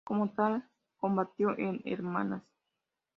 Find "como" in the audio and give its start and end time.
0.03-0.31